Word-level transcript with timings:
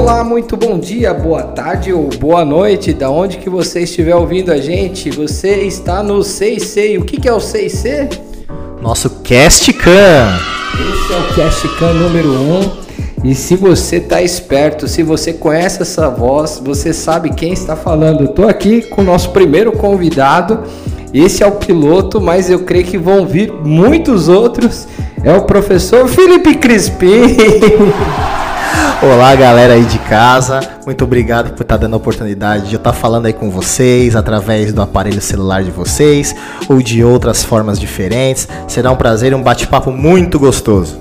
Olá, 0.00 0.24
muito 0.24 0.56
bom 0.56 0.78
dia, 0.78 1.12
boa 1.12 1.42
tarde 1.42 1.92
ou 1.92 2.08
boa 2.18 2.42
noite, 2.42 2.94
da 2.94 3.10
onde 3.10 3.36
que 3.36 3.50
você 3.50 3.80
estiver 3.80 4.16
ouvindo 4.16 4.50
a 4.50 4.56
gente. 4.56 5.10
Você 5.10 5.56
está 5.56 6.02
no 6.02 6.20
6C. 6.20 6.98
O 6.98 7.04
que, 7.04 7.20
que 7.20 7.28
é 7.28 7.32
o 7.34 7.36
6C? 7.36 8.18
Nosso 8.80 9.10
Cast 9.22 9.70
Can. 9.74 10.38
Esse 10.72 11.12
é 11.12 11.18
o 11.18 11.34
Cast 11.34 11.68
Can 11.78 11.92
número 11.92 12.32
1. 12.32 12.70
E 13.24 13.34
se 13.34 13.54
você 13.56 13.96
está 13.96 14.22
esperto, 14.22 14.88
se 14.88 15.02
você 15.02 15.34
conhece 15.34 15.82
essa 15.82 16.08
voz, 16.08 16.62
você 16.64 16.94
sabe 16.94 17.34
quem 17.34 17.52
está 17.52 17.76
falando. 17.76 18.22
Eu 18.22 18.28
tô 18.28 18.48
aqui 18.48 18.80
com 18.80 19.02
o 19.02 19.04
nosso 19.04 19.28
primeiro 19.32 19.70
convidado. 19.70 20.60
Esse 21.12 21.42
é 21.42 21.46
o 21.46 21.52
piloto, 21.52 22.22
mas 22.22 22.48
eu 22.48 22.60
creio 22.60 22.86
que 22.86 22.96
vão 22.96 23.26
vir 23.26 23.52
muitos 23.52 24.30
outros. 24.30 24.88
É 25.22 25.36
o 25.36 25.42
professor 25.42 26.08
Felipe 26.08 26.54
Crispim. 26.54 27.36
Olá, 29.02 29.34
galera 29.34 29.72
aí 29.72 29.84
de 29.86 29.98
casa. 29.98 30.60
Muito 30.84 31.04
obrigado 31.04 31.54
por 31.54 31.62
estar 31.62 31.78
dando 31.78 31.94
a 31.94 31.96
oportunidade 31.96 32.68
de 32.68 32.74
eu 32.74 32.76
estar 32.76 32.92
falando 32.92 33.24
aí 33.24 33.32
com 33.32 33.50
vocês 33.50 34.14
através 34.14 34.74
do 34.74 34.82
aparelho 34.82 35.22
celular 35.22 35.64
de 35.64 35.70
vocês 35.70 36.36
ou 36.68 36.82
de 36.82 37.02
outras 37.02 37.42
formas 37.42 37.80
diferentes. 37.80 38.46
Será 38.68 38.92
um 38.92 38.96
prazer 38.96 39.32
e 39.32 39.34
um 39.34 39.42
bate-papo 39.42 39.90
muito 39.90 40.38
gostoso. 40.38 41.00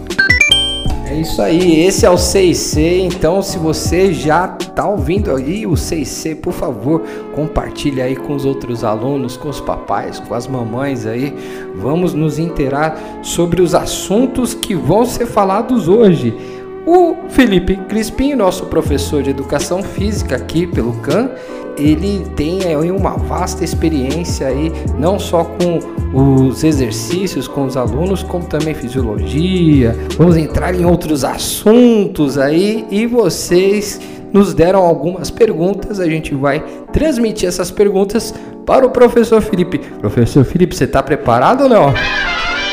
É 1.09 1.19
isso 1.19 1.41
aí, 1.41 1.81
esse 1.81 2.05
é 2.05 2.09
o 2.09 2.15
6C. 2.15 3.01
Então, 3.01 3.41
se 3.41 3.57
você 3.57 4.13
já 4.13 4.55
está 4.57 4.87
ouvindo 4.87 5.35
aí 5.35 5.67
o 5.67 5.71
6C, 5.71 6.35
por 6.35 6.53
favor, 6.53 7.01
compartilhe 7.35 8.01
aí 8.01 8.15
com 8.15 8.33
os 8.33 8.45
outros 8.45 8.85
alunos, 8.85 9.35
com 9.35 9.49
os 9.49 9.59
papais, 9.59 10.21
com 10.21 10.33
as 10.33 10.47
mamães 10.47 11.05
aí. 11.05 11.35
Vamos 11.75 12.13
nos 12.13 12.39
inteirar 12.39 12.97
sobre 13.21 13.61
os 13.61 13.75
assuntos 13.75 14.53
que 14.53 14.73
vão 14.73 15.05
ser 15.05 15.25
falados 15.25 15.89
hoje. 15.89 16.58
O 16.91 17.29
Felipe 17.29 17.75
Crispim, 17.87 18.33
nosso 18.33 18.65
professor 18.65 19.21
de 19.21 19.29
educação 19.29 19.83
física 19.83 20.35
aqui 20.35 20.65
pelo 20.65 20.93
CAN, 21.01 21.29
ele 21.77 22.25
tem 22.35 22.65
aí 22.65 22.89
uma 22.89 23.11
vasta 23.11 23.63
experiência 23.63 24.47
aí, 24.47 24.71
não 24.97 25.19
só 25.19 25.43
com 25.43 25.77
os 26.17 26.63
exercícios 26.63 27.47
com 27.47 27.65
os 27.65 27.77
alunos, 27.77 28.23
como 28.23 28.45
também 28.45 28.73
fisiologia. 28.73 29.95
Vamos 30.17 30.35
entrar 30.35 30.73
em 30.73 30.83
outros 30.83 31.23
assuntos 31.23 32.39
aí 32.39 32.87
e 32.89 33.05
vocês 33.05 34.01
nos 34.33 34.55
deram 34.55 34.79
algumas 34.79 35.29
perguntas, 35.29 35.99
a 35.99 36.07
gente 36.07 36.33
vai 36.33 36.59
transmitir 36.91 37.47
essas 37.47 37.69
perguntas 37.69 38.33
para 38.65 38.83
o 38.83 38.89
professor 38.89 39.43
Felipe. 39.43 39.77
Professor 39.77 40.43
Felipe, 40.43 40.75
você 40.75 40.85
está 40.85 41.03
preparado 41.03 41.65
ou 41.65 41.69
não? 41.69 41.93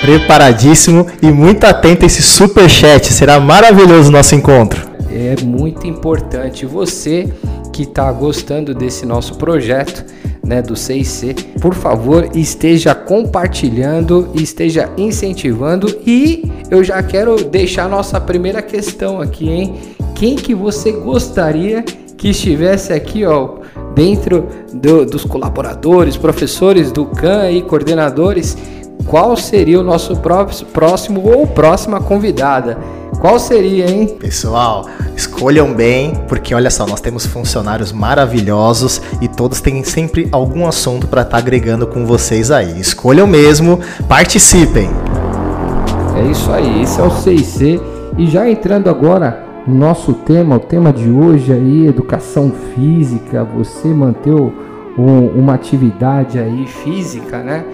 Preparadíssimo 0.01 1.07
e 1.23 1.27
muito 1.27 1.65
atento 1.65 2.05
a 2.05 2.07
esse 2.07 2.23
super 2.23 2.69
chat. 2.69 3.13
Será 3.13 3.41
maravilhoso 3.41 4.09
o 4.09 4.13
nosso 4.13 4.35
encontro. 4.35 4.87
É 5.11 5.43
muito 5.43 5.87
importante 5.87 6.67
você 6.67 7.33
que 7.73 7.83
está 7.83 8.11
gostando 8.13 8.75
desse 8.75 9.05
nosso 9.05 9.37
projeto, 9.37 10.05
né, 10.45 10.63
do 10.63 10.75
6C, 10.75 11.59
por 11.61 11.75
favor, 11.75 12.31
esteja 12.35 12.95
compartilhando, 12.95 14.31
esteja 14.35 14.89
incentivando 14.97 15.89
e 16.07 16.51
eu 16.71 16.85
já 16.85 17.03
quero 17.03 17.45
deixar 17.45 17.89
nossa 17.89 18.21
primeira 18.21 18.63
questão 18.63 19.21
aqui, 19.21 19.49
hein? 19.49 19.75
Quem 20.15 20.37
que 20.37 20.55
você 20.55 20.93
gostaria 20.93 21.83
que 22.17 22.29
estivesse 22.29 22.93
aqui, 22.93 23.25
ó, 23.25 23.57
dentro 23.95 24.49
do, 24.73 25.05
dos 25.05 25.25
colaboradores, 25.25 26.17
professores 26.17 26.91
do 26.91 27.05
CAN 27.07 27.51
e 27.51 27.61
coordenadores 27.63 28.57
qual 29.07 29.37
seria 29.37 29.81
o 29.81 29.85
nosso 29.85 30.21
próximo 30.73 31.23
ou 31.29 31.47
próxima 31.47 32.01
convidada. 32.01 32.79
Qual 33.21 33.39
seria, 33.39 33.91
hein? 33.91 34.17
Pessoal, 34.21 34.87
escolham 35.17 35.73
bem, 35.73 36.15
porque 36.29 36.55
olha 36.55 36.71
só, 36.71 36.87
nós 36.87 37.01
temos 37.01 37.25
funcionários 37.25 37.93
maravilhosos 37.93 39.01
e 39.21 39.29
todos 39.29 39.61
têm 39.61 39.83
sempre 39.85 40.29
algum 40.31 40.67
assunto 40.67 41.07
para 41.07 41.23
estar 41.23 41.33
tá 41.33 41.39
agregando 41.39 41.87
com 41.87 42.05
vocês 42.05 42.51
aí. 42.51 42.79
Escolham 42.79 43.27
mesmo, 43.27 43.81
participem. 44.09 44.91
É 46.17 46.31
isso 46.31 46.51
aí, 46.53 46.83
esse 46.83 47.01
é 47.01 47.05
o 47.05 47.11
6C. 47.11 47.81
E 48.19 48.27
já 48.27 48.49
entrando 48.49 48.91
agora 48.91 49.45
no 49.67 49.75
nosso 49.75 50.13
tema, 50.13 50.57
o 50.57 50.61
tema 50.61 50.93
de 50.93 51.11
hoje 51.11 51.53
aí, 51.53 51.87
educação 51.87 52.53
física, 52.75 53.45
você 53.45 53.89
manter 53.89 54.33
um, 54.33 55.29
uma 55.37 55.55
atividade 55.55 56.39
aí 56.39 56.67
física, 56.67 57.39
né? 57.39 57.65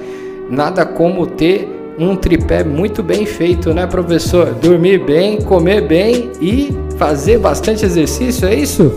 Nada 0.51 0.85
como 0.85 1.27
ter 1.27 1.69
um 1.99 2.17
tripé 2.17 2.65
muito 2.65 3.03
bem 3.03 3.27
feito, 3.27 3.73
né, 3.75 3.87
professor? 3.87 4.55
Dormir 4.55 5.05
bem, 5.05 5.41
comer 5.41 5.87
bem 5.87 6.31
e 6.41 6.75
fazer 6.97 7.39
bastante 7.39 7.85
exercício, 7.85 8.49
é 8.49 8.55
isso? 8.55 8.93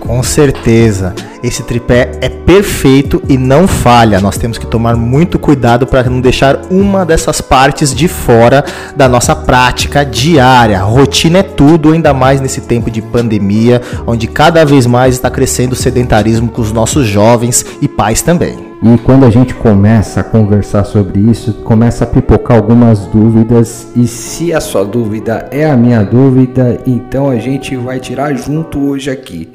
Com 0.00 0.22
certeza. 0.22 1.14
Esse 1.42 1.64
tripé 1.64 2.12
é 2.20 2.28
perfeito 2.28 3.20
e 3.28 3.36
não 3.36 3.66
falha. 3.66 4.20
Nós 4.20 4.38
temos 4.38 4.56
que 4.56 4.66
tomar 4.66 4.94
muito 4.96 5.38
cuidado 5.38 5.86
para 5.86 6.04
não 6.04 6.20
deixar 6.20 6.60
uma 6.70 7.04
dessas 7.04 7.40
partes 7.40 7.92
de 7.92 8.06
fora 8.06 8.64
da 8.94 9.08
nossa 9.08 9.34
prática 9.34 10.04
diária. 10.04 10.80
rotina 10.80 11.38
é 11.38 11.42
tudo, 11.42 11.92
ainda 11.92 12.14
mais 12.14 12.40
nesse 12.40 12.60
tempo 12.60 12.90
de 12.90 13.02
pandemia, 13.02 13.82
onde 14.06 14.28
cada 14.28 14.64
vez 14.64 14.86
mais 14.86 15.14
está 15.14 15.28
crescendo 15.28 15.72
o 15.72 15.76
sedentarismo 15.76 16.50
com 16.50 16.62
os 16.62 16.72
nossos 16.72 17.06
jovens 17.06 17.66
e 17.82 17.88
pais 17.88 18.22
também. 18.22 18.75
E 18.94 18.98
quando 18.98 19.24
a 19.24 19.30
gente 19.30 19.52
começa 19.52 20.20
a 20.20 20.22
conversar 20.22 20.84
sobre 20.84 21.18
isso, 21.18 21.52
começa 21.64 22.04
a 22.04 22.06
pipocar 22.06 22.56
algumas 22.56 23.00
dúvidas. 23.06 23.88
E 23.96 24.06
se 24.06 24.52
a 24.52 24.60
sua 24.60 24.84
dúvida 24.84 25.48
é 25.50 25.68
a 25.68 25.76
minha 25.76 26.04
dúvida, 26.04 26.78
então 26.86 27.28
a 27.28 27.36
gente 27.36 27.74
vai 27.74 27.98
tirar 27.98 28.32
junto 28.34 28.78
hoje 28.78 29.10
aqui. 29.10 29.48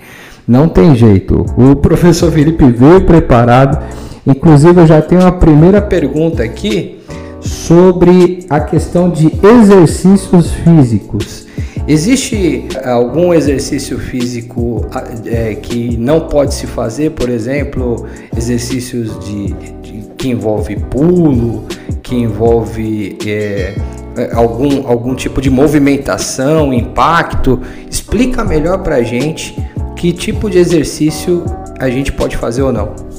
Não 0.46 0.68
tem 0.68 0.94
jeito. 0.96 1.46
O 1.58 1.78
professor 1.78 2.30
Felipe 2.30 2.66
veio 2.66 3.06
preparado. 3.06 3.82
Inclusive, 4.28 4.82
eu 4.82 4.86
já 4.86 5.02
tenho 5.02 5.26
a 5.26 5.32
primeira 5.32 5.82
pergunta 5.82 6.44
aqui 6.44 7.00
sobre 7.40 8.46
a 8.50 8.60
questão 8.60 9.10
de 9.10 9.32
exercícios 9.42 10.52
físicos. 10.52 11.48
Existe 11.92 12.70
algum 12.86 13.34
exercício 13.34 14.00
físico 14.00 14.86
é, 15.26 15.56
que 15.56 15.98
não 15.98 16.22
pode 16.22 16.54
se 16.54 16.66
fazer, 16.66 17.12
por 17.12 17.28
exemplo, 17.28 18.08
exercícios 18.34 19.20
de, 19.20 19.48
de 19.82 20.08
que 20.18 20.30
envolve 20.30 20.78
pulo, 20.78 21.66
que 22.02 22.16
envolve 22.16 23.18
é 23.28 23.76
algum, 24.32 24.88
algum 24.88 25.14
tipo 25.14 25.42
de 25.42 25.50
movimentação, 25.50 26.74
impacto? 26.74 27.60
Explica 27.90 28.42
melhor 28.42 28.84
para 28.84 28.96
a 28.96 29.04
gente 29.04 29.54
que 29.94 30.14
tipo 30.14 30.50
de 30.50 30.60
exercício 30.60 31.44
a 31.78 31.90
gente 31.90 32.14
pode 32.14 32.38
fazer 32.38 32.62
ou 32.62 32.72
não. 32.72 33.11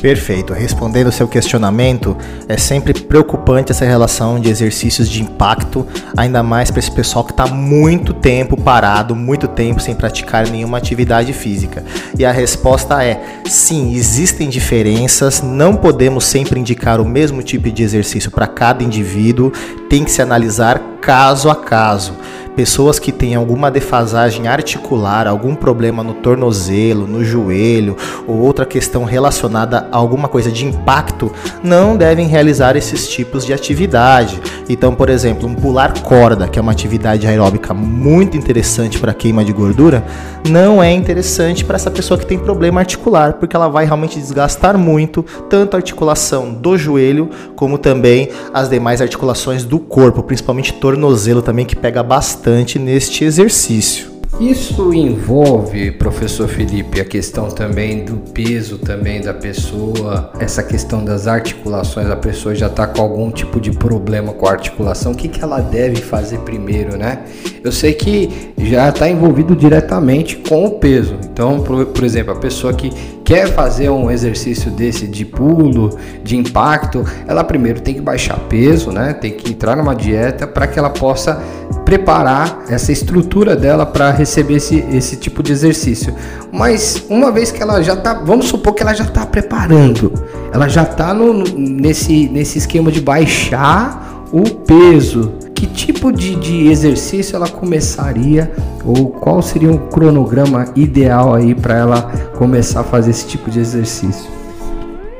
Perfeito. 0.00 0.52
Respondendo 0.52 1.08
o 1.08 1.12
seu 1.12 1.26
questionamento, 1.26 2.16
é 2.48 2.56
sempre 2.56 2.94
preocupante 2.94 3.72
essa 3.72 3.84
relação 3.84 4.38
de 4.38 4.48
exercícios 4.48 5.08
de 5.08 5.22
impacto, 5.22 5.86
ainda 6.16 6.42
mais 6.42 6.70
para 6.70 6.80
esse 6.80 6.90
pessoal 6.90 7.24
que 7.24 7.32
está 7.32 7.46
muito 7.46 8.12
tempo 8.12 8.56
parado, 8.60 9.14
muito 9.14 9.48
tempo 9.48 9.80
sem 9.80 9.94
praticar 9.94 10.48
nenhuma 10.48 10.78
atividade 10.78 11.32
física. 11.32 11.84
E 12.18 12.24
a 12.24 12.32
resposta 12.32 13.02
é 13.02 13.20
sim, 13.46 13.94
existem 13.94 14.48
diferenças, 14.48 15.42
não 15.42 15.74
podemos 15.74 16.24
sempre 16.24 16.60
indicar 16.60 17.00
o 17.00 17.04
mesmo 17.04 17.42
tipo 17.42 17.70
de 17.70 17.82
exercício 17.82 18.30
para 18.30 18.46
cada 18.46 18.82
indivíduo, 18.82 19.52
tem 19.88 20.04
que 20.04 20.10
se 20.10 20.22
analisar 20.22 20.95
caso 21.06 21.48
a 21.48 21.54
caso 21.54 22.14
pessoas 22.56 22.98
que 22.98 23.12
têm 23.12 23.34
alguma 23.34 23.70
defasagem 23.70 24.48
articular, 24.48 25.28
algum 25.28 25.54
problema 25.54 26.02
no 26.02 26.14
tornozelo, 26.14 27.06
no 27.06 27.22
joelho 27.22 27.94
ou 28.26 28.38
outra 28.38 28.64
questão 28.64 29.04
relacionada 29.04 29.86
a 29.92 29.96
alguma 29.96 30.26
coisa 30.26 30.50
de 30.50 30.64
impacto, 30.64 31.30
não 31.62 31.94
devem 31.94 32.26
realizar 32.26 32.74
esses 32.74 33.06
tipos 33.08 33.44
de 33.44 33.52
atividade. 33.52 34.40
Então, 34.70 34.94
por 34.94 35.10
exemplo, 35.10 35.46
um 35.46 35.54
pular 35.54 36.00
corda, 36.00 36.48
que 36.48 36.58
é 36.58 36.62
uma 36.62 36.72
atividade 36.72 37.26
aeróbica 37.26 37.74
muito 37.74 38.38
interessante 38.38 38.98
para 38.98 39.12
queima 39.12 39.44
de 39.44 39.52
gordura, 39.52 40.02
não 40.48 40.82
é 40.82 40.90
interessante 40.90 41.62
para 41.62 41.76
essa 41.76 41.90
pessoa 41.90 42.18
que 42.18 42.24
tem 42.24 42.38
problema 42.38 42.80
articular, 42.80 43.34
porque 43.34 43.54
ela 43.54 43.68
vai 43.68 43.84
realmente 43.84 44.18
desgastar 44.18 44.78
muito 44.78 45.22
tanto 45.50 45.74
a 45.74 45.76
articulação 45.76 46.54
do 46.54 46.78
joelho 46.78 47.28
como 47.54 47.76
também 47.76 48.30
as 48.54 48.70
demais 48.70 49.02
articulações 49.02 49.62
do 49.62 49.78
corpo, 49.78 50.22
principalmente 50.22 50.72
tornozelo 50.72 50.95
também 51.42 51.64
que 51.64 51.76
pega 51.76 52.02
bastante 52.02 52.26
bastante 52.46 52.78
neste 52.78 53.24
exercício. 53.24 54.16
Isso 54.40 54.92
envolve, 54.92 55.90
professor 55.92 56.46
Felipe, 56.46 57.00
a 57.00 57.04
questão 57.04 57.48
também 57.48 58.04
do 58.04 58.16
peso 58.32 58.76
também 58.76 59.22
da 59.22 59.32
pessoa, 59.32 60.30
essa 60.38 60.62
questão 60.62 61.02
das 61.02 61.26
articulações, 61.26 62.10
a 62.10 62.16
pessoa 62.16 62.54
já 62.54 62.66
está 62.66 62.86
com 62.86 63.00
algum 63.00 63.30
tipo 63.30 63.58
de 63.58 63.70
problema 63.70 64.34
com 64.34 64.46
a 64.46 64.50
articulação, 64.50 65.12
o 65.12 65.14
que, 65.14 65.28
que 65.28 65.42
ela 65.42 65.60
deve 65.60 65.96
fazer 66.02 66.38
primeiro, 66.40 66.98
né? 66.98 67.24
eu 67.66 67.72
sei 67.72 67.94
que 67.94 68.52
já 68.58 68.88
está 68.88 69.08
envolvido 69.08 69.56
diretamente 69.56 70.36
com 70.36 70.66
o 70.66 70.70
peso. 70.78 71.16
Então, 71.24 71.60
por, 71.60 71.84
por, 71.86 72.04
exemplo, 72.04 72.32
a 72.32 72.36
pessoa 72.36 72.72
que 72.72 72.92
quer 73.26 73.52
fazer 73.52 73.90
um 73.90 74.08
exercício 74.08 74.70
desse 74.70 75.08
de 75.08 75.24
pulo, 75.24 75.98
de 76.22 76.36
impacto, 76.36 77.04
ela 77.26 77.42
primeiro 77.42 77.80
tem 77.80 77.92
que 77.92 78.00
baixar 78.00 78.38
peso, 78.48 78.92
né? 78.92 79.12
Tem 79.14 79.32
que 79.32 79.50
entrar 79.50 79.76
numa 79.76 79.96
dieta 79.96 80.46
para 80.46 80.68
que 80.68 80.78
ela 80.78 80.90
possa 80.90 81.42
preparar 81.84 82.62
essa 82.68 82.92
estrutura 82.92 83.56
dela 83.56 83.84
para 83.84 84.12
receber 84.12 84.54
esse, 84.54 84.76
esse 84.92 85.16
tipo 85.16 85.42
de 85.42 85.50
exercício. 85.50 86.14
Mas 86.52 87.04
uma 87.10 87.32
vez 87.32 87.50
que 87.50 87.60
ela 87.60 87.82
já 87.82 87.94
está, 87.94 88.14
vamos 88.14 88.46
supor 88.46 88.74
que 88.74 88.82
ela 88.84 88.94
já 88.94 89.04
está 89.04 89.26
preparando, 89.26 90.12
ela 90.52 90.68
já 90.68 90.84
está 90.84 91.12
nesse, 91.12 92.28
nesse 92.28 92.58
esquema 92.58 92.92
de 92.92 93.00
baixar 93.00 94.24
o 94.32 94.42
peso 94.42 95.32
que 95.56 95.66
tipo 95.66 96.12
de, 96.12 96.36
de 96.36 96.68
exercício 96.68 97.34
ela 97.34 97.48
começaria 97.48 98.52
ou 98.84 99.08
qual 99.08 99.40
seria 99.40 99.70
um 99.70 99.88
cronograma 99.88 100.66
ideal 100.76 101.34
aí 101.34 101.54
para 101.54 101.74
ela 101.74 102.02
começar 102.36 102.80
a 102.80 102.84
fazer 102.84 103.10
esse 103.10 103.26
tipo 103.26 103.50
de 103.50 103.58
exercício? 103.58 104.30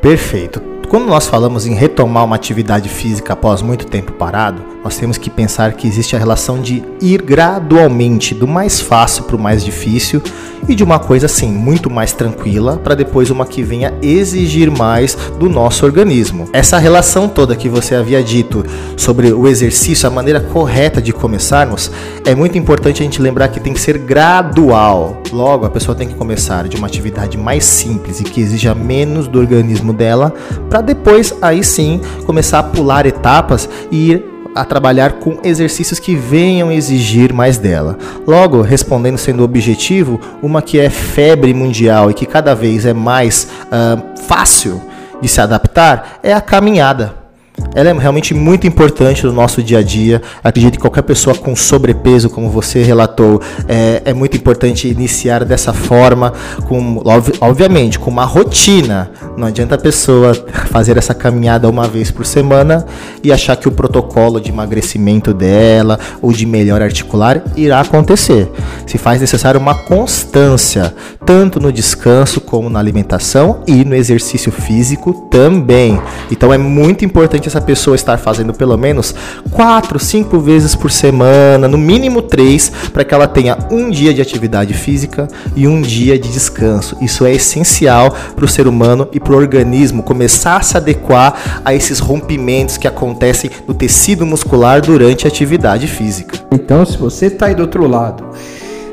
Perfeito. 0.03 0.76
Quando 0.89 1.07
nós 1.07 1.27
falamos 1.27 1.67
em 1.67 1.75
retomar 1.75 2.25
uma 2.25 2.37
atividade 2.37 2.89
física 2.89 3.33
após 3.33 3.61
muito 3.61 3.87
tempo 3.87 4.13
parado, 4.13 4.63
nós 4.85 4.97
temos 4.97 5.19
que 5.19 5.29
pensar 5.29 5.73
que 5.73 5.89
existe 5.89 6.15
a 6.15 6.19
relação 6.19 6.61
de 6.61 6.85
ir 7.01 7.21
gradualmente 7.23 8.33
do 8.33 8.47
mais 8.47 8.81
fácil 8.81 9.25
para 9.25 9.35
o 9.35 9.39
mais 9.39 9.65
difícil 9.65 10.23
e 10.69 10.75
de 10.75 10.85
uma 10.85 10.99
coisa 10.99 11.27
assim 11.27 11.51
muito 11.51 11.91
mais 11.91 12.13
tranquila 12.13 12.77
para 12.77 12.95
depois 12.95 13.31
uma 13.31 13.47
que 13.47 13.63
venha 13.63 13.95
exigir 14.03 14.71
mais 14.71 15.17
do 15.39 15.49
nosso 15.49 15.85
organismo. 15.85 16.49
Essa 16.53 16.79
relação 16.79 17.29
toda 17.29 17.57
que 17.57 17.69
você 17.69 17.95
havia 17.95 18.23
dito 18.23 18.65
sobre 18.97 19.33
o 19.33 19.47
exercício, 19.47 20.07
a 20.07 20.11
maneira 20.11 20.41
correta 20.41 21.01
de 21.01 21.13
começarmos, 21.13 21.91
é 22.25 22.35
muito 22.35 22.59
importante 22.59 23.03
a 23.03 23.05
gente 23.05 23.21
lembrar 23.21 23.49
que 23.49 23.61
tem 23.61 23.73
que 23.73 23.81
ser 23.81 23.99
gradual. 23.99 25.23
Logo, 25.33 25.67
a 25.67 25.71
pessoa 25.71 25.97
tem 25.97 26.09
que 26.09 26.15
começar 26.15 26.69
de 26.69 26.77
uma 26.77 26.87
atividade 26.87 27.37
mais 27.37 27.65
simples 27.65 28.21
e 28.21 28.25
que 28.25 28.41
exija 28.41 28.75
menos 28.75 29.29
do 29.29 29.39
organismo 29.39 29.93
dela, 29.93 30.33
para 30.69 30.81
depois 30.87 31.35
aí 31.43 31.63
sim 31.63 32.01
começar 32.25 32.61
a 32.61 32.63
pular 32.63 33.05
etapas 33.05 33.69
e 33.91 34.13
ir 34.13 34.25
a 34.55 34.65
trabalhar 34.65 35.15
com 35.15 35.39
exercícios 35.45 36.01
que 36.01 36.17
venham 36.17 36.73
exigir 36.73 37.31
mais 37.31 37.59
dela. 37.59 37.99
Logo, 38.27 38.63
respondendo 38.63 39.19
sendo 39.19 39.45
objetivo, 39.45 40.19
uma 40.43 40.63
que 40.63 40.81
é 40.81 40.89
febre 40.89 41.53
mundial 41.53 42.11
e 42.11 42.15
que 42.15 42.25
cada 42.25 42.55
vez 42.55 42.87
é 42.87 42.95
mais 42.95 43.49
uh, 43.67 44.23
fácil 44.23 44.81
de 45.21 45.29
se 45.29 45.41
adaptar 45.41 46.19
é 46.23 46.33
a 46.33 46.41
caminhada 46.41 47.27
ela 47.77 47.91
é 47.91 47.93
realmente 47.93 48.33
muito 48.33 48.67
importante 48.67 49.27
no 49.27 49.33
nosso 49.33 49.63
dia 49.63 49.81
a 49.81 49.83
dia. 49.83 50.23
Acredito 50.43 50.73
que 50.73 50.79
qualquer 50.79 51.03
pessoa 51.03 51.37
com 51.37 51.55
sobrepeso, 51.55 52.31
como 52.31 52.49
você 52.49 52.83
relatou, 52.83 53.39
é, 53.69 54.01
é 54.07 54.15
muito 54.15 54.35
importante 54.35 54.89
iniciar 54.89 55.45
dessa 55.45 55.75
forma, 55.75 56.33
com, 56.67 57.03
obviamente, 57.39 57.99
com 57.99 58.11
uma 58.11 58.25
rotina. 58.25 59.11
Não 59.37 59.47
adianta 59.47 59.75
a 59.75 59.79
pessoa 59.79 60.33
fazer 60.71 60.97
essa 60.97 61.13
caminhada 61.13 61.69
uma 61.69 61.87
vez 61.87 62.11
por 62.11 62.25
semana 62.25 62.87
e 63.23 63.31
achar 63.31 63.55
que 63.57 63.69
o 63.69 63.73
protocolo 63.73 64.41
de 64.41 64.51
emagrecimento 64.51 65.35
dela 65.35 66.01
ou 66.23 66.33
de 66.33 66.47
melhor 66.47 66.81
articular 66.81 67.43
irá 67.59 67.81
acontecer. 67.81 68.51
Se 68.87 68.97
faz 68.97 69.21
necessário 69.21 69.61
uma 69.61 69.75
constância, 69.75 70.95
tanto 71.27 71.61
no 71.61 71.71
descanso 71.71 72.41
como 72.41 72.71
na 72.71 72.79
alimentação 72.79 73.61
e 73.67 73.85
no 73.85 73.95
exercício 73.95 74.51
físico 74.51 75.29
também. 75.31 76.01
Então 76.31 76.55
é 76.55 76.57
muito 76.57 77.05
importante 77.05 77.47
essa 77.47 77.66
pessoa 77.67 77.97
estar 77.97 78.17
fazendo 78.17 78.55
pelo 78.55 78.79
menos 78.79 79.15
quatro, 79.51 79.99
cinco 79.99 80.39
vezes 80.39 80.75
por 80.75 80.91
semana, 80.91 81.67
no 81.67 81.77
mínimo 81.77 82.23
três, 82.23 82.71
para 82.93 83.05
que 83.05 83.13
ela 83.13 83.27
tenha 83.27 83.59
um 83.71 83.91
dia 83.91 84.15
de 84.15 84.23
atividade 84.23 84.73
física 84.73 85.27
e 85.55 85.67
um 85.67 85.83
dia 85.83 86.19
de 86.19 86.31
descanso. 86.31 86.97
Isso 87.01 87.27
é 87.27 87.35
essencial 87.35 88.15
para 88.35 88.45
o 88.45 88.49
ser 88.49 88.67
humano 88.67 89.09
e 89.13 89.19
para 89.19 89.33
o 89.33 89.37
organismo 89.37 90.03
começar 90.03 90.59
a 90.59 90.63
se 90.63 90.77
adequar 90.77 91.61
a 91.65 91.75
esses 91.75 91.99
rompimentos 91.99 92.77
que 92.77 92.87
acontecem 92.87 93.51
no 93.67 93.75
tecido 93.75 94.25
muscular 94.25 94.81
durante 94.81 95.27
a 95.27 95.29
atividade 95.29 95.87
física. 95.87 96.39
Então, 96.53 96.87
se 96.87 96.97
você 96.97 97.27
está 97.27 97.47
aí 97.47 97.55
do 97.55 97.63
outro 97.63 97.87
lado 97.87 98.25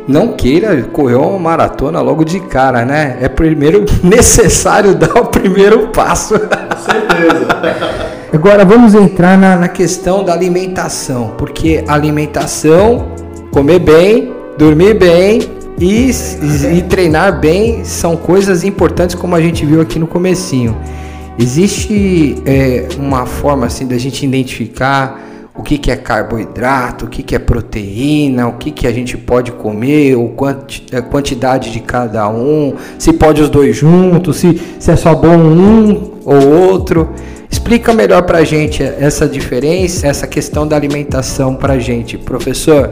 não 0.08 0.34
queira 0.34 0.84
correr 0.84 1.16
uma 1.16 1.40
maratona 1.40 2.02
logo 2.02 2.24
de 2.24 2.40
cara, 2.40 2.84
né? 2.84 3.18
É 3.22 3.30
primeiro 3.30 3.86
necessário 4.04 4.96
dar 4.96 5.16
o 5.16 5.26
primeiro 5.26 5.88
passo. 5.88 6.38
Com 6.40 6.78
certeza. 6.78 8.14
Agora 8.34 8.66
vamos 8.66 8.96
entrar 8.96 9.38
na, 9.38 9.56
na 9.56 9.68
questão 9.68 10.24
da 10.24 10.34
alimentação, 10.34 11.36
porque 11.38 11.84
alimentação, 11.88 13.10
comer 13.52 13.78
bem, 13.78 14.34
dormir 14.58 14.96
bem 14.96 15.42
e, 15.80 16.10
e, 16.76 16.82
treinar 16.82 17.40
bem 17.40 17.86
são 17.86 18.18
coisas 18.18 18.64
importantes, 18.64 19.14
como 19.14 19.36
a 19.36 19.40
gente 19.40 19.64
viu 19.64 19.80
aqui 19.82 20.00
no 20.00 20.08
comecinho. 20.08 20.76
Existe 21.38 22.36
é, 22.44 22.88
uma 22.98 23.28
forma 23.28 23.68
assim 23.68 23.86
da 23.86 24.00
gente 24.00 24.26
identificar 24.26 25.22
o 25.56 25.62
que, 25.62 25.78
que 25.78 25.92
é 25.92 25.96
carboidrato, 25.96 27.06
o 27.06 27.10
que, 27.10 27.22
que 27.22 27.36
é 27.36 27.40
proteína, 27.40 28.48
o 28.48 28.54
que, 28.54 28.72
que 28.72 28.88
a 28.88 28.92
gente 28.92 29.16
pode 29.16 29.52
comer, 29.52 30.16
o 30.16 30.30
quanti, 30.30 30.84
a 30.92 31.04
quantidade 31.04 31.72
de 31.72 31.80
cada 31.80 32.28
um, 32.28 32.74
se 32.98 33.14
pode 33.14 33.44
os 33.44 33.50
dois 33.52 33.76
juntos, 33.76 34.38
se, 34.38 34.60
se 34.80 34.90
é 34.90 34.96
só 34.96 35.14
bom 35.14 35.38
um 35.38 36.14
ou 36.26 36.72
outro. 36.72 37.10
Explica 37.54 37.94
melhor 37.94 38.24
para 38.24 38.40
a 38.40 38.44
gente 38.44 38.82
essa 38.82 39.30
diferença, 39.30 40.08
essa 40.08 40.26
questão 40.26 40.68
da 40.68 40.76
alimentação 40.76 41.54
para 41.54 41.74
a 41.74 41.80
gente, 41.80 42.18
professor. 42.18 42.92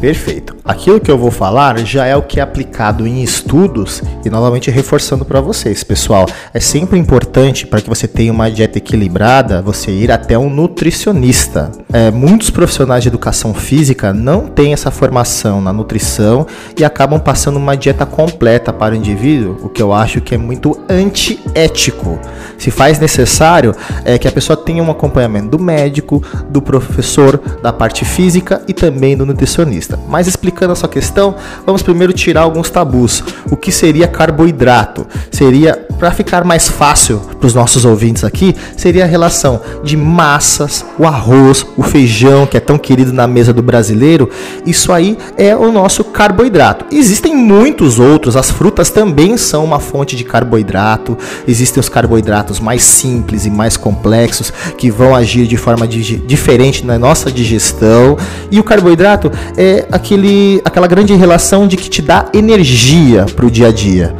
Perfeito. 0.00 0.59
Aquilo 0.70 1.00
que 1.00 1.10
eu 1.10 1.18
vou 1.18 1.32
falar 1.32 1.76
já 1.84 2.06
é 2.06 2.14
o 2.14 2.22
que 2.22 2.38
é 2.38 2.42
aplicado 2.44 3.04
em 3.04 3.24
estudos 3.24 4.00
e 4.24 4.30
novamente 4.30 4.70
reforçando 4.70 5.24
para 5.24 5.40
vocês, 5.40 5.82
pessoal. 5.82 6.26
É 6.54 6.60
sempre 6.60 6.96
importante 6.96 7.66
para 7.66 7.80
que 7.80 7.88
você 7.88 8.06
tenha 8.06 8.32
uma 8.32 8.48
dieta 8.48 8.78
equilibrada, 8.78 9.60
você 9.60 9.90
ir 9.90 10.12
até 10.12 10.38
um 10.38 10.48
nutricionista. 10.48 11.72
É, 11.92 12.12
muitos 12.12 12.50
profissionais 12.50 13.02
de 13.02 13.08
educação 13.08 13.52
física 13.52 14.12
não 14.12 14.46
têm 14.46 14.72
essa 14.72 14.92
formação 14.92 15.60
na 15.60 15.72
nutrição 15.72 16.46
e 16.78 16.84
acabam 16.84 17.18
passando 17.18 17.56
uma 17.56 17.76
dieta 17.76 18.06
completa 18.06 18.72
para 18.72 18.94
o 18.94 18.96
indivíduo, 18.96 19.58
o 19.64 19.68
que 19.68 19.82
eu 19.82 19.92
acho 19.92 20.20
que 20.20 20.36
é 20.36 20.38
muito 20.38 20.80
antiético. 20.88 22.16
Se 22.56 22.70
faz 22.70 23.00
necessário 23.00 23.74
é 24.04 24.16
que 24.18 24.28
a 24.28 24.32
pessoa 24.32 24.56
tenha 24.56 24.84
um 24.84 24.90
acompanhamento 24.92 25.48
do 25.48 25.58
médico, 25.58 26.22
do 26.48 26.62
professor, 26.62 27.40
da 27.60 27.72
parte 27.72 28.04
física 28.04 28.62
e 28.68 28.72
também 28.72 29.16
do 29.16 29.26
nutricionista. 29.26 29.98
Mas 30.08 30.28
explicando 30.28 30.59
a 30.68 30.74
sua 30.74 30.88
questão, 30.88 31.34
vamos 31.64 31.82
primeiro 31.82 32.12
tirar 32.12 32.42
alguns 32.42 32.68
tabus. 32.68 33.22
O 33.50 33.56
que 33.56 33.72
seria 33.72 34.06
carboidrato? 34.06 35.06
Seria, 35.30 35.74
para 35.98 36.10
ficar 36.10 36.44
mais 36.44 36.68
fácil 36.68 37.20
para 37.38 37.46
os 37.46 37.54
nossos 37.54 37.84
ouvintes 37.84 38.24
aqui, 38.24 38.54
seria 38.76 39.04
a 39.04 39.06
relação 39.06 39.60
de 39.82 39.96
massas, 39.96 40.84
o 40.98 41.06
arroz, 41.06 41.64
o 41.76 41.82
feijão, 41.82 42.46
que 42.46 42.56
é 42.56 42.60
tão 42.60 42.78
querido 42.78 43.12
na 43.12 43.26
mesa 43.26 43.52
do 43.52 43.62
brasileiro. 43.62 44.28
Isso 44.66 44.92
aí 44.92 45.16
é 45.36 45.56
o 45.56 45.70
nosso 45.72 46.04
carboidrato. 46.04 46.84
Existem 46.90 47.34
muitos 47.34 47.98
outros, 47.98 48.36
as 48.36 48.50
frutas 48.50 48.90
também 48.90 49.36
são 49.36 49.64
uma 49.64 49.80
fonte 49.80 50.16
de 50.16 50.24
carboidrato. 50.24 51.16
Existem 51.46 51.80
os 51.80 51.88
carboidratos 51.88 52.60
mais 52.60 52.82
simples 52.82 53.46
e 53.46 53.50
mais 53.50 53.76
complexos 53.76 54.52
que 54.76 54.90
vão 54.90 55.14
agir 55.14 55.46
de 55.46 55.56
forma 55.56 55.86
diferente 55.86 56.84
na 56.84 56.98
nossa 56.98 57.30
digestão. 57.30 58.16
E 58.50 58.58
o 58.58 58.64
carboidrato 58.64 59.30
é 59.56 59.86
aquele, 59.90 60.39
aquela 60.64 60.86
grande 60.86 61.14
relação 61.14 61.66
de 61.66 61.76
que 61.76 61.88
te 61.88 62.02
dá 62.02 62.26
energia 62.32 63.26
para 63.34 63.46
o 63.46 63.50
dia 63.50 63.68
a 63.68 63.72
dia. 63.72 64.14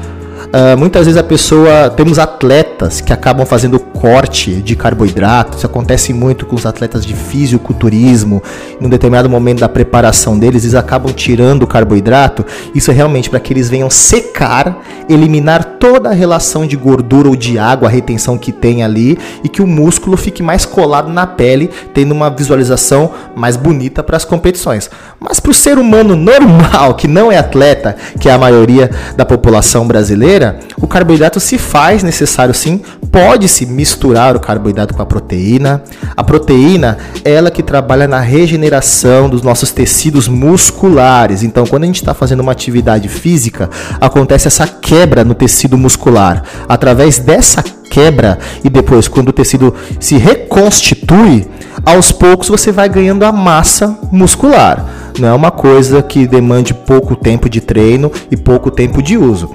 Uh, 0.51 0.77
muitas 0.77 1.07
vezes 1.07 1.19
a 1.19 1.23
pessoa. 1.23 1.91
Temos 1.91 2.19
atletas 2.19 3.01
que 3.01 3.13
acabam 3.13 3.47
fazendo 3.47 3.79
corte 3.79 4.57
de 4.57 4.75
carboidrato. 4.75 5.57
Isso 5.57 5.67
acontece 5.67 6.13
muito 6.13 6.45
com 6.45 6.57
os 6.57 6.67
atletas 6.67 7.07
de 7.07 7.15
fisiculturismo. 7.15 8.43
Em 8.81 8.87
um 8.87 8.89
determinado 8.89 9.29
momento 9.29 9.61
da 9.61 9.69
preparação 9.69 10.37
deles, 10.37 10.65
eles 10.65 10.75
acabam 10.75 11.13
tirando 11.13 11.63
o 11.63 11.67
carboidrato. 11.67 12.45
Isso 12.75 12.91
é 12.91 12.95
realmente 12.95 13.31
para 13.31 13.39
que 13.39 13.53
eles 13.53 13.69
venham 13.69 13.89
secar, 13.89 14.79
eliminar 15.09 15.77
toda 15.79 16.09
a 16.09 16.13
relação 16.13 16.67
de 16.67 16.77
gordura 16.77 17.29
ou 17.29 17.37
de 17.37 17.59
água, 17.59 17.89
a 17.89 17.91
retenção 17.91 18.37
que 18.37 18.51
tem 18.51 18.83
ali, 18.83 19.19
e 19.45 19.49
que 19.49 19.63
o 19.63 19.67
músculo 19.67 20.17
fique 20.17 20.43
mais 20.43 20.65
colado 20.65 21.11
na 21.11 21.27
pele, 21.27 21.71
tendo 21.95 22.13
uma 22.13 22.31
visualização 22.31 23.13
mais 23.37 23.57
bonita 23.57 24.03
para 24.03 24.17
as 24.17 24.25
competições. 24.25 24.91
Mas 25.21 25.39
para 25.39 25.51
o 25.51 25.55
ser 25.55 25.79
humano 25.79 26.17
normal, 26.17 26.95
que 26.95 27.07
não 27.07 27.31
é 27.31 27.37
atleta, 27.37 27.95
que 28.19 28.29
é 28.29 28.33
a 28.33 28.39
maioria 28.39 28.91
da 29.15 29.25
população 29.27 29.87
brasileira, 29.87 30.40
o 30.81 30.87
carboidrato 30.87 31.39
se 31.41 31.59
faz 31.59 32.03
necessário 32.03 32.55
sim, 32.55 32.81
pode-se 33.11 33.67
misturar 33.67 34.37
o 34.37 34.41
carboidrato 34.41 34.95
com 34.95 35.03
a 35.03 35.07
proteína. 35.07 35.83
A 36.17 36.23
proteína 36.23 36.99
ela 37.25 37.51
que 37.51 37.63
trabalha 37.63 38.07
na 38.07 38.21
regeneração 38.21 39.29
dos 39.29 39.43
nossos 39.43 39.73
tecidos 39.73 40.29
musculares. 40.29 41.43
Então, 41.43 41.67
quando 41.67 41.85
a 41.85 41.87
gente 41.87 41.97
está 42.01 42.15
fazendo 42.15 42.41
uma 42.41 42.53
atividade 42.53 43.09
física, 43.09 43.69
acontece 44.01 44.49
essa 44.49 44.67
quebra 44.67 45.25
no 45.25 45.35
tecido 45.35 45.77
muscular. 45.77 46.43
Através 46.69 47.19
dessa 47.19 47.63
quebra 47.91 48.39
e 48.63 48.71
depois, 48.71 49.09
quando 49.09 49.29
o 49.29 49.33
tecido 49.33 49.75
se 49.99 50.17
reconstitui, 50.17 51.47
aos 51.85 52.13
poucos 52.13 52.49
você 52.49 52.71
vai 52.71 52.89
ganhando 52.89 53.25
a 53.25 53.33
massa 53.33 53.99
muscular. 54.13 54.87
não 55.19 55.29
é 55.29 55.33
uma 55.33 55.51
coisa 55.51 56.03
que 56.03 56.27
demande 56.27 56.73
pouco 56.73 57.17
tempo 57.17 57.49
de 57.49 57.61
treino 57.61 58.11
e 58.31 58.37
pouco 58.37 58.71
tempo 58.71 59.03
de 59.03 59.19
uso. 59.19 59.51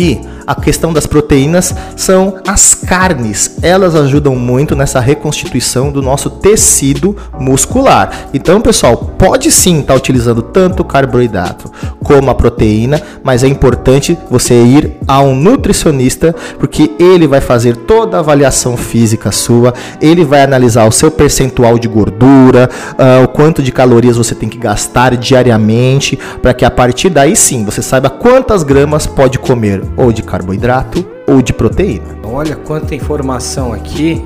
E 0.00 0.16
a 0.46 0.54
questão 0.54 0.92
das 0.92 1.06
proteínas 1.06 1.74
são 1.96 2.38
as 2.46 2.74
carnes. 2.74 3.56
Elas 3.62 3.94
ajudam 3.94 4.34
muito 4.36 4.74
nessa 4.74 5.00
reconstituição 5.00 5.90
do 5.90 6.02
nosso 6.02 6.30
tecido 6.30 7.16
muscular. 7.38 8.28
Então, 8.32 8.60
pessoal, 8.60 8.96
pode 8.96 9.50
sim 9.50 9.80
estar 9.80 9.94
tá 9.94 9.98
utilizando 9.98 10.42
tanto 10.42 10.80
o 10.80 10.84
carboidrato 10.84 11.70
como 12.02 12.30
a 12.30 12.34
proteína, 12.34 13.00
mas 13.22 13.44
é 13.44 13.48
importante 13.48 14.18
você 14.30 14.54
ir 14.62 14.96
a 15.06 15.20
um 15.20 15.34
nutricionista, 15.34 16.34
porque 16.58 16.90
ele 16.98 17.26
vai 17.26 17.40
fazer 17.40 17.76
toda 17.76 18.16
a 18.16 18.20
avaliação 18.20 18.76
física 18.76 19.30
sua, 19.30 19.74
ele 20.00 20.24
vai 20.24 20.42
analisar 20.42 20.86
o 20.86 20.92
seu 20.92 21.10
percentual 21.10 21.78
de 21.78 21.88
gordura, 21.88 22.68
uh, 22.92 23.24
o 23.24 23.28
quanto 23.28 23.62
de 23.62 23.72
calorias 23.72 24.16
você 24.16 24.34
tem 24.34 24.48
que 24.48 24.58
gastar 24.58 25.16
diariamente, 25.16 26.18
para 26.40 26.54
que 26.54 26.64
a 26.64 26.70
partir 26.70 27.10
daí 27.10 27.36
sim 27.36 27.64
você 27.64 27.82
saiba 27.82 28.10
quantas 28.10 28.62
gramas 28.62 29.06
pode 29.06 29.38
comer 29.38 29.82
ou 29.96 30.12
de 30.12 30.22
carboidrato 30.30 31.04
ou 31.26 31.42
de 31.42 31.52
proteína. 31.52 32.16
Olha 32.24 32.54
quanta 32.54 32.94
informação 32.94 33.72
aqui. 33.72 34.22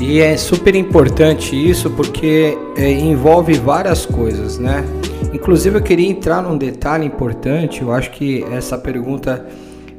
E 0.00 0.20
é 0.20 0.36
super 0.36 0.74
importante 0.74 1.56
isso 1.56 1.90
porque 1.90 2.56
é, 2.76 2.90
envolve 2.90 3.54
várias 3.54 4.06
coisas, 4.06 4.58
né? 4.58 4.84
Inclusive 5.32 5.78
eu 5.78 5.82
queria 5.82 6.08
entrar 6.08 6.42
num 6.42 6.56
detalhe 6.56 7.04
importante. 7.04 7.82
Eu 7.82 7.92
acho 7.92 8.10
que 8.12 8.44
essa 8.52 8.78
pergunta, 8.78 9.44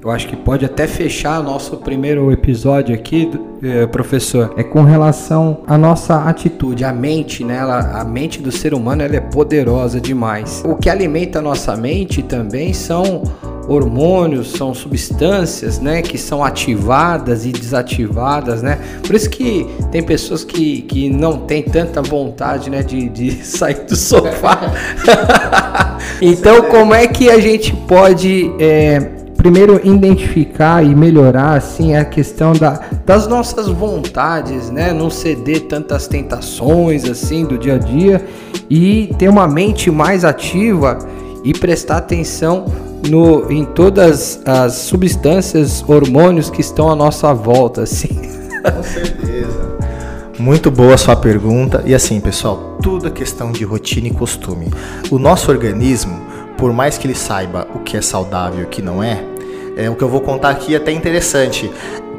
eu 0.01 0.09
acho 0.09 0.27
que 0.27 0.35
pode 0.35 0.65
até 0.65 0.87
fechar 0.87 1.43
nosso 1.43 1.77
primeiro 1.77 2.31
episódio 2.31 2.95
aqui, 2.95 3.29
eh, 3.61 3.85
professor. 3.87 4.53
É 4.55 4.63
com 4.63 4.83
relação 4.83 5.59
à 5.67 5.77
nossa 5.77 6.23
atitude, 6.23 6.85
a 6.85 6.93
mente, 6.93 7.43
né? 7.43 7.57
Ela, 7.57 7.99
a 7.99 8.05
mente 8.05 8.41
do 8.41 8.51
ser 8.51 8.73
humano 8.73 9.03
ela 9.03 9.17
é 9.17 9.21
poderosa 9.21 9.99
demais. 9.99 10.63
O 10.65 10.75
que 10.75 10.89
alimenta 10.89 11.39
a 11.39 11.41
nossa 11.41 11.75
mente 11.75 12.23
também 12.23 12.73
são 12.73 13.23
hormônios, 13.69 14.51
são 14.51 14.73
substâncias, 14.73 15.79
né, 15.79 16.01
que 16.01 16.17
são 16.17 16.43
ativadas 16.43 17.45
e 17.45 17.51
desativadas, 17.51 18.63
né? 18.63 18.79
Por 19.05 19.15
isso 19.15 19.29
que 19.29 19.67
tem 19.91 20.01
pessoas 20.01 20.43
que, 20.43 20.81
que 20.81 21.07
não 21.07 21.37
tem 21.37 21.61
tanta 21.61 22.01
vontade, 22.01 22.69
né, 22.69 22.81
de, 22.81 23.07
de 23.07 23.31
sair 23.45 23.85
do 23.85 23.95
sofá. 23.95 24.73
então, 26.19 26.63
como 26.63 26.95
é 26.95 27.05
que 27.07 27.29
a 27.29 27.39
gente 27.39 27.71
pode 27.87 28.51
é, 28.59 28.99
primeiro 29.37 29.79
identificar 29.83 30.83
e 30.83 30.95
melhorar 30.95 31.53
assim 31.53 31.95
a 31.95 32.03
questão 32.03 32.53
da, 32.53 32.81
das 33.05 33.27
nossas 33.27 33.67
vontades, 33.67 34.71
né? 34.71 34.91
Não 34.91 35.11
ceder 35.11 35.61
tantas 35.67 36.07
tentações 36.07 37.05
assim 37.05 37.45
do 37.45 37.57
dia 37.57 37.75
a 37.75 37.77
dia 37.77 38.25
e 38.67 39.13
ter 39.19 39.29
uma 39.29 39.47
mente 39.47 39.91
mais 39.91 40.25
ativa 40.25 40.97
e 41.43 41.53
prestar 41.53 41.97
atenção 41.97 42.88
no, 43.07 43.51
em 43.51 43.65
todas 43.65 44.41
as 44.45 44.73
substâncias, 44.73 45.83
hormônios 45.87 46.49
que 46.49 46.61
estão 46.61 46.89
à 46.89 46.95
nossa 46.95 47.33
volta, 47.33 47.83
assim. 47.83 48.19
Com 48.63 48.83
certeza. 48.83 49.77
Muito 50.37 50.71
boa 50.71 50.97
sua 50.97 51.15
pergunta. 51.15 51.83
E 51.85 51.93
assim, 51.93 52.19
pessoal, 52.19 52.77
tudo 52.81 53.07
é 53.07 53.11
questão 53.11 53.51
de 53.51 53.63
rotina 53.63 54.07
e 54.07 54.11
costume. 54.11 54.69
O 55.11 55.19
nosso 55.19 55.51
organismo, 55.51 56.19
por 56.57 56.71
mais 56.71 56.97
que 56.97 57.07
ele 57.07 57.15
saiba 57.15 57.67
o 57.73 57.79
que 57.79 57.97
é 57.97 58.01
saudável 58.01 58.61
e 58.61 58.63
o 58.63 58.67
que 58.67 58.81
não 58.81 59.03
é, 59.03 59.23
é 59.75 59.89
o 59.89 59.95
que 59.95 60.03
eu 60.03 60.09
vou 60.09 60.21
contar 60.21 60.49
aqui 60.49 60.73
é 60.73 60.77
até 60.77 60.91
interessante. 60.91 61.69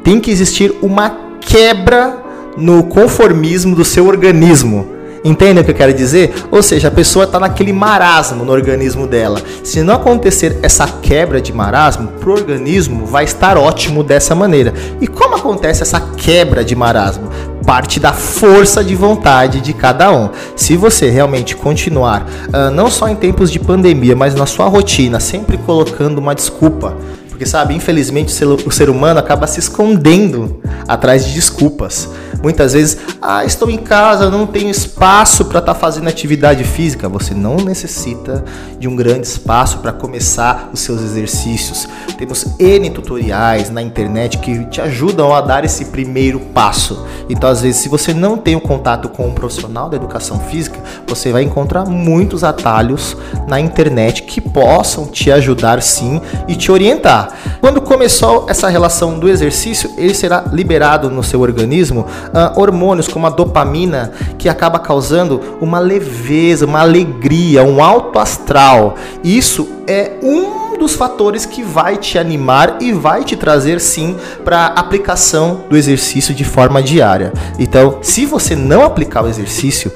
Tem 0.03 0.19
que 0.19 0.29
existir 0.29 0.73
uma 0.81 1.09
quebra 1.39 2.23
no 2.57 2.83
conformismo 2.83 3.75
do 3.75 3.85
seu 3.85 4.07
organismo 4.07 5.00
Entendem 5.23 5.61
o 5.61 5.65
que 5.65 5.71
eu 5.71 5.75
quero 5.75 5.93
dizer? 5.93 6.33
Ou 6.49 6.63
seja, 6.63 6.87
a 6.87 6.91
pessoa 6.91 7.25
está 7.25 7.39
naquele 7.39 7.71
marasmo 7.71 8.43
no 8.43 8.51
organismo 8.51 9.05
dela. 9.05 9.41
Se 9.63 9.83
não 9.83 9.95
acontecer 9.95 10.57
essa 10.63 10.87
quebra 10.87 11.39
de 11.39 11.53
marasmo, 11.53 12.07
pro 12.19 12.33
organismo 12.33 13.05
vai 13.05 13.23
estar 13.23 13.57
ótimo 13.57 14.03
dessa 14.03 14.33
maneira. 14.33 14.73
E 14.99 15.07
como 15.07 15.35
acontece 15.35 15.83
essa 15.83 15.99
quebra 15.99 16.63
de 16.63 16.75
marasmo? 16.75 17.29
Parte 17.65 17.99
da 17.99 18.11
força 18.11 18.83
de 18.83 18.95
vontade 18.95 19.61
de 19.61 19.73
cada 19.73 20.11
um. 20.11 20.29
Se 20.55 20.75
você 20.75 21.09
realmente 21.09 21.55
continuar, 21.55 22.25
uh, 22.47 22.71
não 22.71 22.89
só 22.89 23.07
em 23.07 23.15
tempos 23.15 23.51
de 23.51 23.59
pandemia, 23.59 24.15
mas 24.15 24.33
na 24.33 24.47
sua 24.47 24.67
rotina, 24.67 25.19
sempre 25.19 25.57
colocando 25.57 26.17
uma 26.17 26.33
desculpa 26.33 26.97
porque, 27.41 27.49
sabe, 27.49 27.73
infelizmente 27.73 28.31
o 28.45 28.69
ser 28.69 28.87
humano 28.87 29.19
acaba 29.19 29.47
se 29.47 29.59
escondendo 29.59 30.61
atrás 30.87 31.25
de 31.25 31.33
desculpas. 31.33 32.07
Muitas 32.43 32.73
vezes, 32.73 32.97
ah, 33.21 33.45
estou 33.45 33.69
em 33.69 33.77
casa, 33.77 34.29
não 34.29 34.47
tenho 34.47 34.69
espaço 34.69 35.45
para 35.45 35.59
estar 35.59 35.73
tá 35.73 35.79
fazendo 35.79 36.07
atividade 36.07 36.63
física. 36.63 37.07
Você 37.09 37.33
não 37.33 37.57
necessita 37.57 38.43
de 38.79 38.87
um 38.87 38.95
grande 38.95 39.27
espaço 39.27 39.79
para 39.79 39.91
começar 39.91 40.69
os 40.73 40.79
seus 40.79 41.01
exercícios. 41.01 41.87
Temos 42.17 42.45
N 42.59 42.89
tutoriais 42.89 43.69
na 43.69 43.81
internet 43.81 44.39
que 44.39 44.65
te 44.65 44.81
ajudam 44.81 45.33
a 45.33 45.41
dar 45.41 45.63
esse 45.65 45.85
primeiro 45.85 46.39
passo. 46.39 47.05
Então, 47.29 47.49
às 47.49 47.61
vezes, 47.61 47.81
se 47.81 47.89
você 47.89 48.13
não 48.13 48.37
tem 48.37 48.55
o 48.55 48.57
um 48.57 48.61
contato 48.61 49.07
com 49.09 49.27
um 49.27 49.33
profissional 49.33 49.89
da 49.89 49.97
educação 49.97 50.39
física, 50.39 50.79
você 51.07 51.31
vai 51.31 51.43
encontrar 51.43 51.85
muitos 51.85 52.43
atalhos 52.43 53.15
na 53.47 53.59
internet 53.59 54.23
que 54.23 54.41
possam 54.41 55.07
te 55.07 55.31
ajudar 55.31 55.81
sim 55.81 56.19
e 56.47 56.55
te 56.55 56.71
orientar. 56.71 57.30
Quando 57.59 57.81
começou 57.81 58.45
essa 58.49 58.69
relação 58.69 59.19
do 59.19 59.29
exercício, 59.29 59.91
ele 59.97 60.13
será 60.13 60.45
liberado 60.51 61.09
no 61.09 61.23
seu 61.23 61.41
organismo 61.41 62.01
uh, 62.01 62.59
hormônios 62.59 63.07
como 63.07 63.27
a 63.27 63.29
dopamina, 63.29 64.11
que 64.37 64.49
acaba 64.49 64.79
causando 64.79 65.57
uma 65.59 65.79
leveza, 65.79 66.65
uma 66.65 66.81
alegria, 66.81 67.63
um 67.63 67.83
alto 67.83 68.19
astral. 68.19 68.95
Isso 69.23 69.67
é 69.87 70.13
um 70.23 70.60
dos 70.81 70.95
fatores 70.95 71.45
que 71.45 71.63
vai 71.63 71.95
te 71.95 72.17
animar 72.17 72.77
e 72.81 72.91
vai 72.91 73.23
te 73.23 73.35
trazer 73.35 73.79
sim 73.79 74.15
para 74.43 74.65
aplicação 74.65 75.65
do 75.69 75.77
exercício 75.77 76.33
de 76.33 76.43
forma 76.43 76.81
diária. 76.81 77.31
Então, 77.59 77.99
se 78.01 78.25
você 78.25 78.55
não 78.55 78.83
aplicar 78.83 79.23
o 79.23 79.27
exercício, 79.27 79.91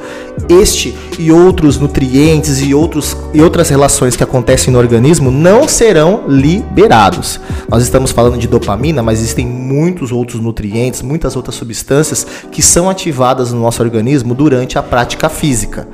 este 0.48 0.96
e 1.18 1.32
outros 1.32 1.80
nutrientes 1.80 2.62
e, 2.62 2.76
outros, 2.76 3.18
e 3.34 3.42
outras 3.42 3.68
relações 3.70 4.16
que 4.16 4.24
acontecem 4.24 4.72
no 4.72 4.78
organismo 4.78 5.32
não 5.32 5.68
serão 5.68 6.26
liberados. 6.28 7.40
Nós 7.68 7.82
estamos 7.82 8.12
falando 8.12 8.38
de 8.38 8.48
dopamina, 8.48 9.02
mas 9.02 9.20
existem 9.20 9.48
muitos 9.48 10.12
outros 10.12 10.40
nutrientes, 10.40 11.02
muitas 11.02 11.36
outras 11.36 11.56
substâncias 11.56 12.28
que 12.52 12.62
são 12.62 12.92
ativadas 12.92 13.52
no 13.52 13.60
nosso 13.60 13.82
organismo 13.82 14.36
durante 14.36 14.78
a 14.78 14.84
prática 14.84 15.30
física. 15.30 15.88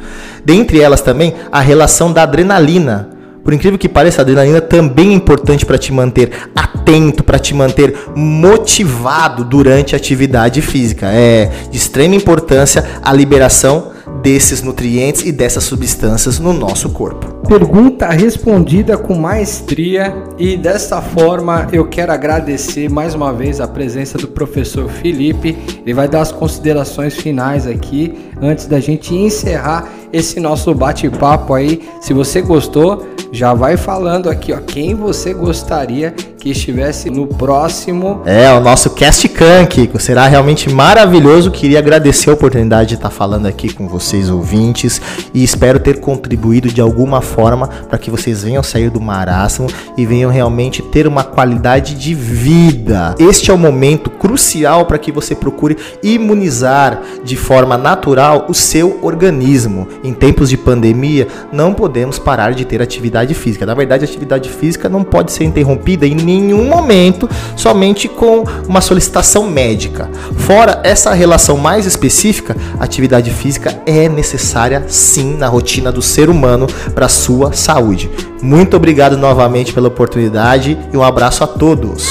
Dentre 0.43 0.81
elas 0.81 1.01
também 1.01 1.33
a 1.49 1.61
relação 1.61 2.11
da 2.11 2.23
adrenalina 2.23 3.20
por 3.43 3.53
incrível 3.53 3.77
que 3.77 3.89
pareça, 3.89 4.21
a 4.21 4.23
adrenalina 4.23 4.61
também 4.61 5.11
é 5.11 5.13
importante 5.13 5.65
para 5.65 5.77
te 5.77 5.91
manter 5.91 6.31
atento, 6.55 7.23
para 7.23 7.39
te 7.39 7.53
manter 7.53 7.93
motivado 8.15 9.43
durante 9.43 9.95
a 9.95 9.97
atividade 9.97 10.61
física. 10.61 11.07
É 11.07 11.49
de 11.69 11.77
extrema 11.77 12.15
importância 12.15 12.85
a 13.01 13.13
liberação 13.13 13.91
desses 14.21 14.61
nutrientes 14.61 15.23
e 15.25 15.31
dessas 15.31 15.63
substâncias 15.63 16.39
no 16.39 16.53
nosso 16.53 16.89
corpo. 16.89 17.41
Pergunta 17.47 18.07
respondida 18.09 18.97
com 18.97 19.15
maestria 19.15 20.15
e 20.37 20.55
desta 20.55 21.01
forma 21.01 21.67
eu 21.71 21.87
quero 21.87 22.11
agradecer 22.11 22.89
mais 22.89 23.15
uma 23.15 23.33
vez 23.33 23.59
a 23.59 23.67
presença 23.67 24.17
do 24.17 24.27
professor 24.27 24.89
Felipe. 24.89 25.57
Ele 25.83 25.93
vai 25.93 26.07
dar 26.07 26.21
as 26.21 26.31
considerações 26.31 27.15
finais 27.15 27.65
aqui 27.65 28.13
antes 28.41 28.67
da 28.67 28.79
gente 28.79 29.13
encerrar 29.13 29.89
esse 30.13 30.39
nosso 30.39 30.73
bate-papo 30.73 31.53
aí. 31.53 31.89
Se 32.01 32.13
você 32.13 32.41
gostou, 32.41 33.05
já 33.31 33.53
vai 33.53 33.77
falando 33.77 34.29
aqui, 34.29 34.51
ó, 34.53 34.57
quem 34.57 34.93
você 34.93 35.33
gostaria 35.33 36.13
que 36.41 36.49
estivesse 36.49 37.07
no 37.11 37.27
próximo. 37.27 38.23
É, 38.25 38.51
o 38.51 38.59
nosso 38.59 38.89
Cast 38.89 39.29
Can, 39.29 39.63
Kiko. 39.67 39.99
Será 39.99 40.25
realmente 40.25 40.71
maravilhoso. 40.71 41.51
Queria 41.51 41.77
agradecer 41.77 42.31
a 42.31 42.33
oportunidade 42.33 42.89
de 42.89 42.95
estar 42.95 43.11
falando 43.11 43.45
aqui 43.45 43.71
com 43.71 43.87
vocês, 43.87 44.27
ouvintes, 44.27 44.99
e 45.35 45.43
espero 45.43 45.79
ter 45.79 45.99
contribuído 45.99 46.69
de 46.69 46.81
alguma 46.81 47.21
forma 47.21 47.67
para 47.67 47.99
que 47.99 48.09
vocês 48.09 48.43
venham 48.43 48.63
sair 48.63 48.89
do 48.89 48.99
marasmo 48.99 49.67
e 49.95 50.03
venham 50.03 50.31
realmente 50.31 50.81
ter 50.81 51.05
uma 51.05 51.23
qualidade 51.23 51.93
de 51.93 52.15
vida. 52.15 53.13
Este 53.19 53.51
é 53.51 53.53
o 53.53 53.57
momento 53.57 54.09
crucial 54.09 54.87
para 54.87 54.97
que 54.97 55.11
você 55.11 55.35
procure 55.35 55.77
imunizar 56.01 57.03
de 57.23 57.35
forma 57.35 57.77
natural 57.77 58.47
o 58.49 58.53
seu 58.55 58.97
organismo. 59.03 59.87
Em 60.03 60.11
tempos 60.11 60.49
de 60.49 60.57
pandemia, 60.57 61.27
não 61.53 61.71
podemos 61.71 62.17
parar 62.17 62.55
de 62.55 62.65
ter 62.65 62.81
atividade 62.81 63.35
física. 63.35 63.63
Na 63.63 63.75
verdade, 63.75 64.05
a 64.05 64.07
atividade 64.07 64.49
física 64.49 64.89
não 64.89 65.03
pode 65.03 65.31
ser 65.31 65.43
interrompida 65.43 66.07
em 66.07 66.30
nenhum 66.39 66.65
momento 66.65 67.29
somente 67.55 68.07
com 68.07 68.43
uma 68.67 68.81
solicitação 68.81 69.49
médica. 69.49 70.09
Fora 70.37 70.79
essa 70.83 71.13
relação 71.13 71.57
mais 71.57 71.85
específica, 71.85 72.55
atividade 72.79 73.31
física 73.31 73.81
é 73.85 74.07
necessária 74.07 74.85
sim 74.87 75.35
na 75.35 75.47
rotina 75.47 75.91
do 75.91 76.01
ser 76.01 76.29
humano 76.29 76.67
para 76.93 77.09
sua 77.09 77.53
saúde. 77.53 78.09
Muito 78.41 78.77
obrigado 78.77 79.17
novamente 79.17 79.73
pela 79.73 79.87
oportunidade 79.87 80.77
e 80.91 80.97
um 80.97 81.03
abraço 81.03 81.43
a 81.43 81.47
todos. 81.47 82.09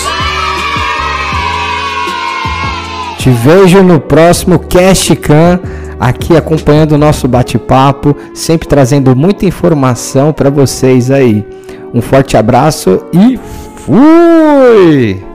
Te 3.19 3.31
vejo 3.31 3.83
no 3.83 4.01
próximo 4.01 4.59
Cast 4.59 5.15
Can 5.17 5.61
aqui 6.01 6.35
acompanhando 6.35 6.93
o 6.93 6.99
nosso 6.99 7.29
bate-papo, 7.29 8.17
sempre 8.33 8.67
trazendo 8.67 9.15
muita 9.15 9.45
informação 9.45 10.33
para 10.33 10.49
vocês 10.49 11.11
aí. 11.11 11.45
Um 11.93 12.01
forte 12.01 12.39
abraço 12.39 13.05
e 13.13 13.39
fui! 13.81 15.30